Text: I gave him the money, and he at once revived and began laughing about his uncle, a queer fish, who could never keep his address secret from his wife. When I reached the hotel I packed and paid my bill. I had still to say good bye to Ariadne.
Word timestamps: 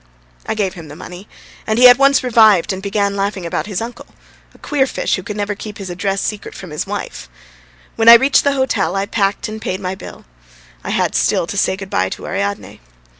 I 0.47 0.55
gave 0.55 0.73
him 0.73 0.87
the 0.87 0.95
money, 0.95 1.29
and 1.67 1.77
he 1.77 1.87
at 1.87 1.99
once 1.99 2.23
revived 2.23 2.73
and 2.73 2.81
began 2.81 3.15
laughing 3.15 3.45
about 3.45 3.67
his 3.67 3.81
uncle, 3.81 4.07
a 4.51 4.57
queer 4.57 4.87
fish, 4.87 5.15
who 5.15 5.21
could 5.21 5.37
never 5.37 5.53
keep 5.53 5.77
his 5.77 5.91
address 5.91 6.21
secret 6.21 6.55
from 6.55 6.71
his 6.71 6.87
wife. 6.87 7.29
When 7.97 8.09
I 8.09 8.15
reached 8.15 8.43
the 8.43 8.53
hotel 8.53 8.95
I 8.95 9.05
packed 9.05 9.47
and 9.47 9.61
paid 9.61 9.79
my 9.79 9.93
bill. 9.93 10.25
I 10.83 10.89
had 10.89 11.13
still 11.13 11.45
to 11.45 11.55
say 11.55 11.75
good 11.77 11.91
bye 11.91 12.09
to 12.09 12.25
Ariadne. 12.25 12.81